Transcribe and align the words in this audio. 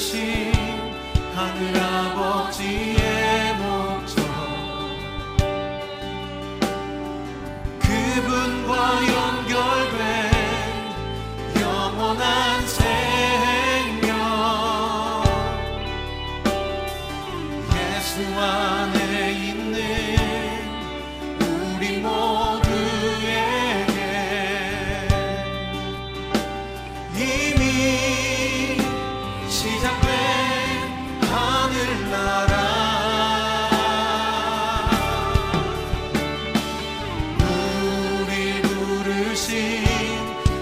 계신 0.00 0.50
하늘 1.34 1.89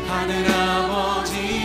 하늘 0.06 0.46
아버지. 0.50 1.57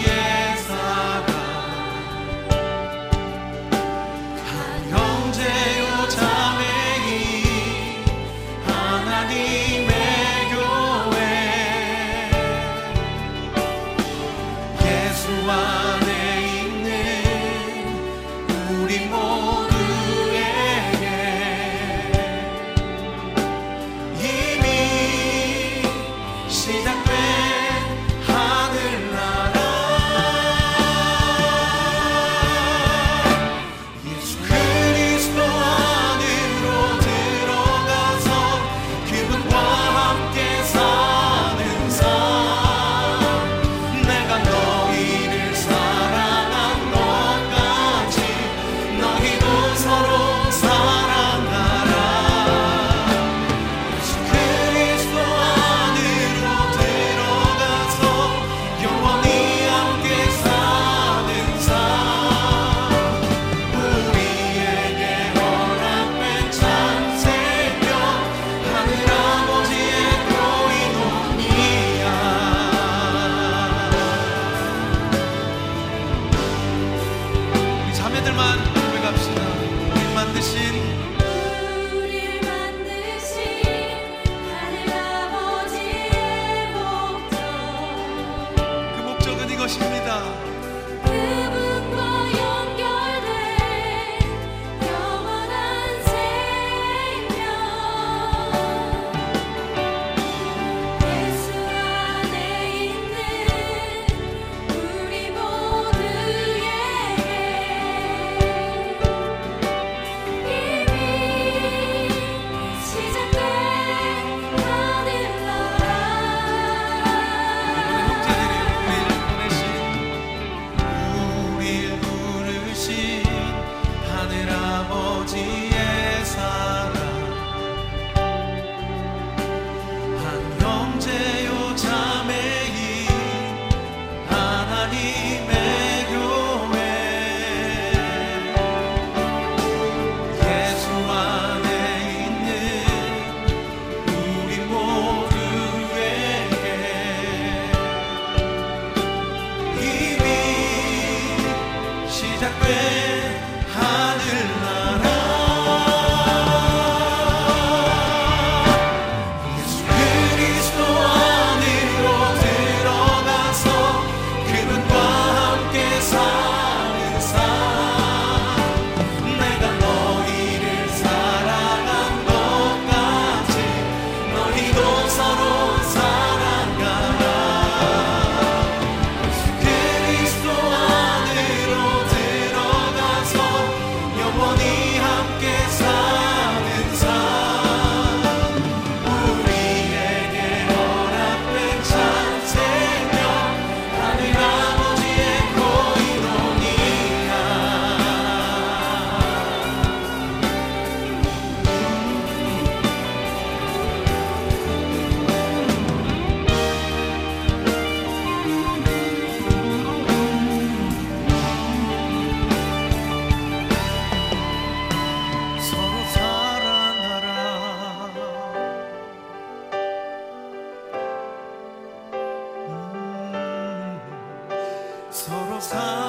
time. 225.69 226.02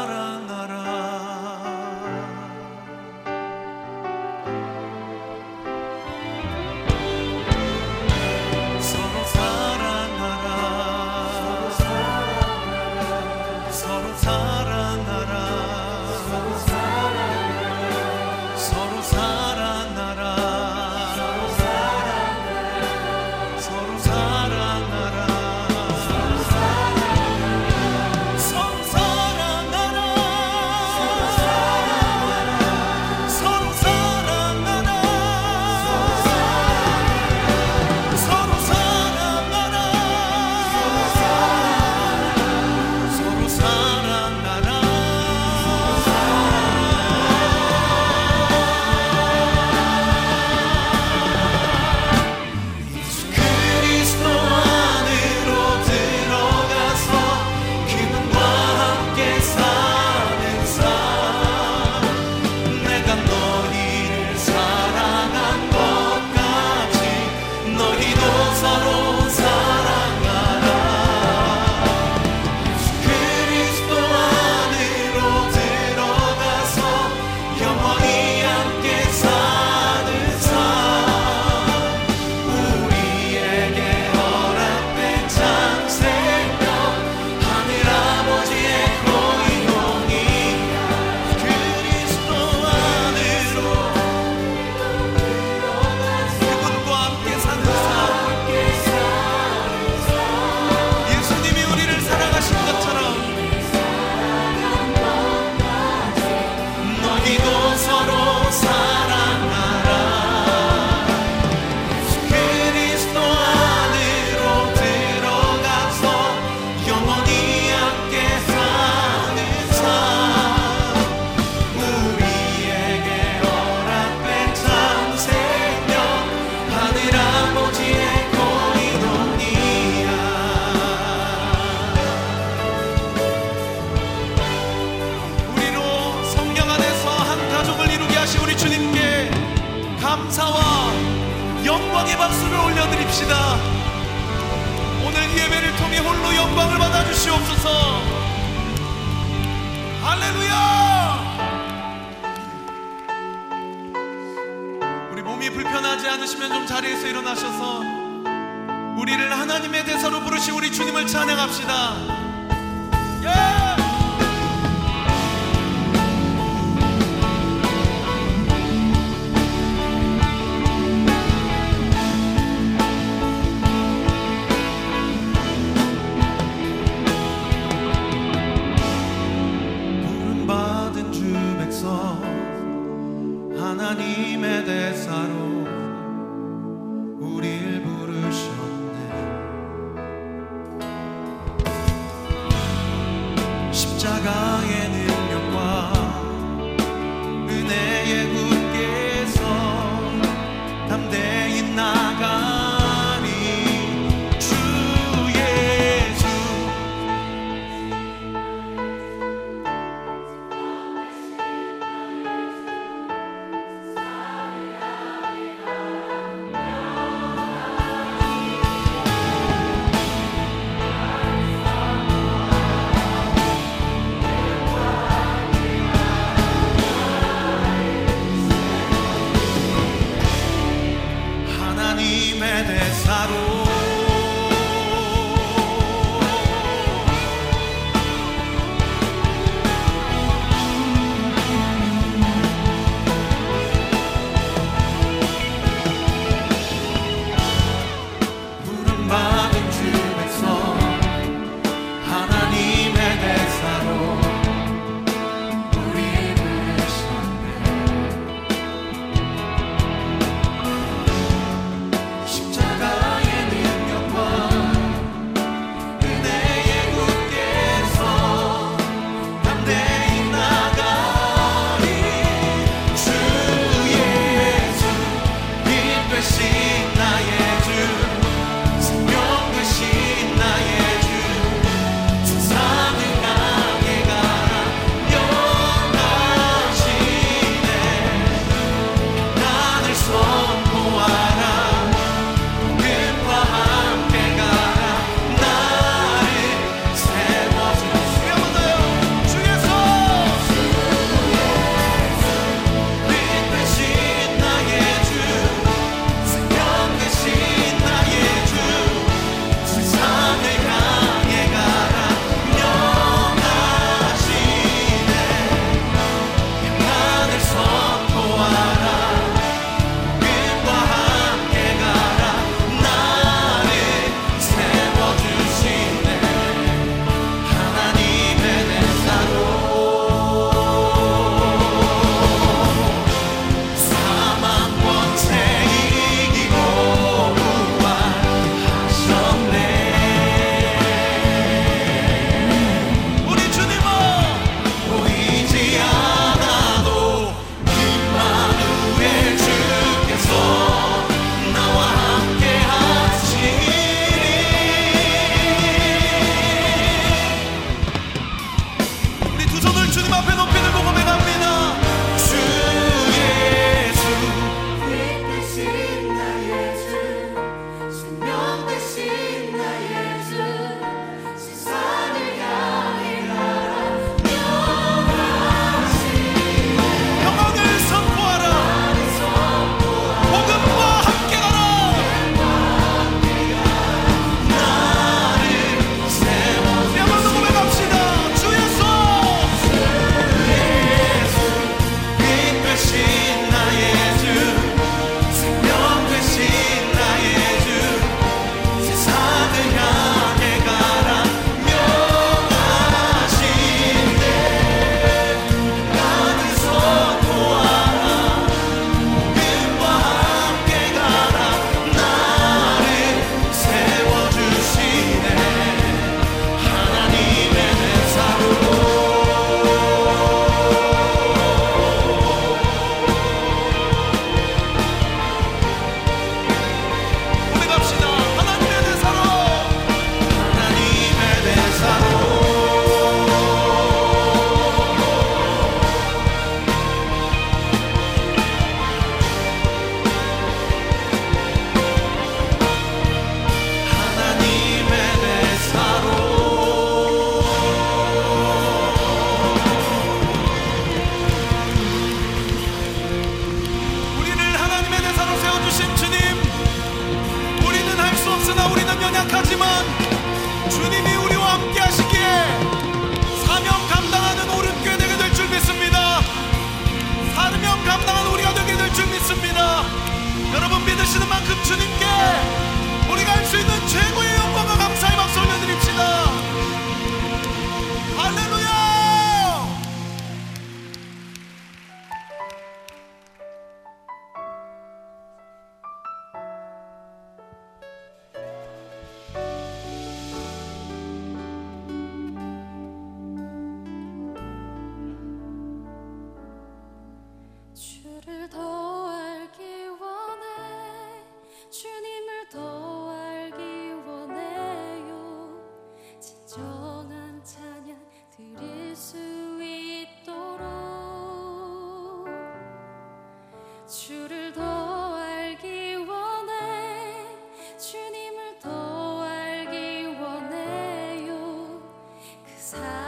さ 522.64 523.04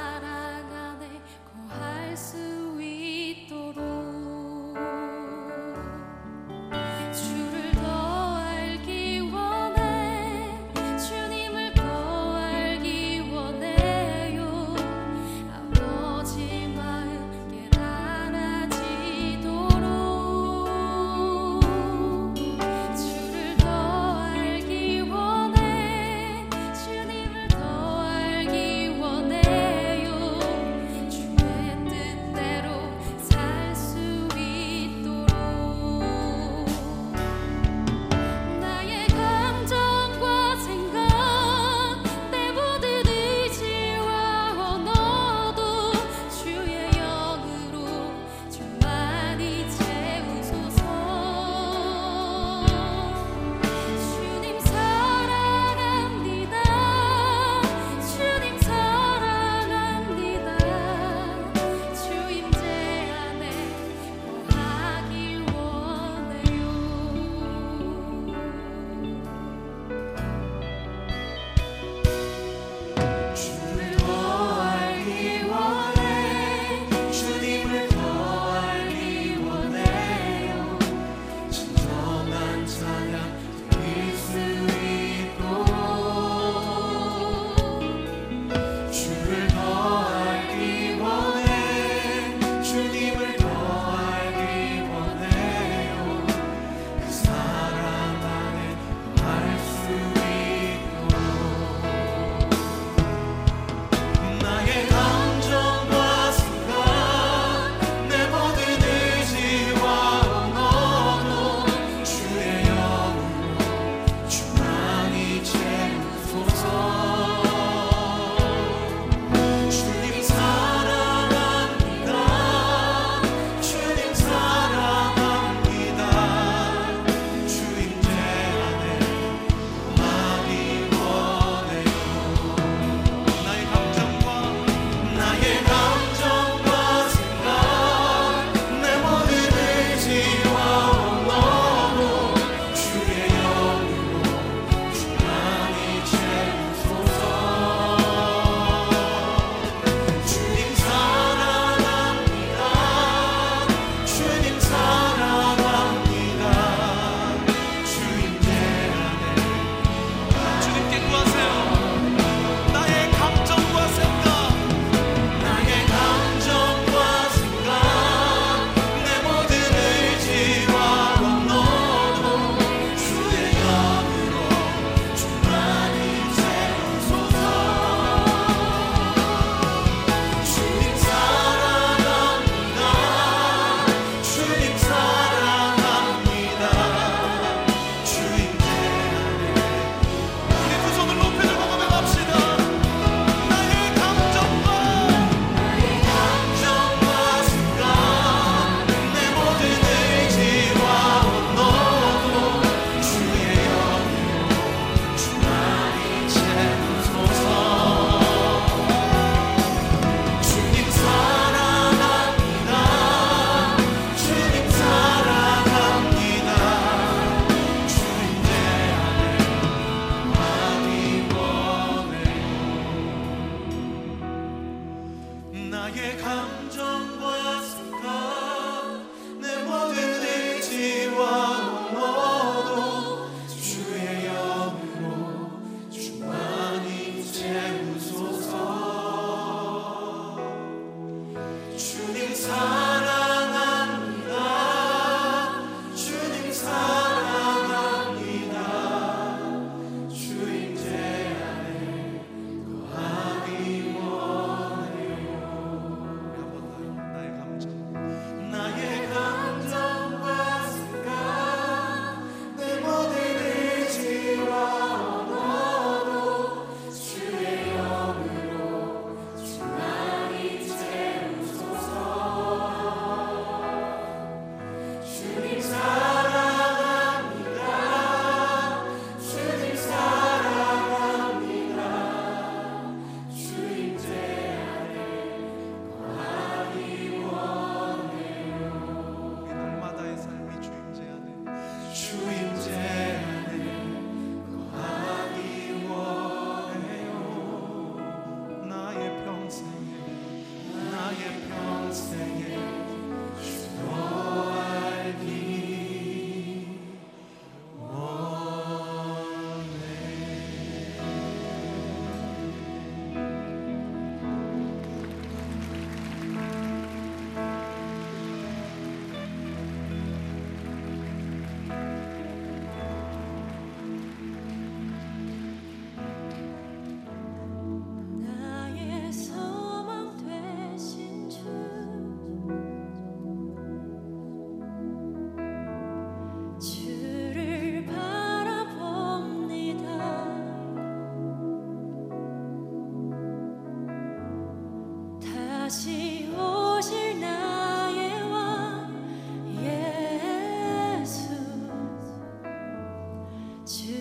to 353.66 353.95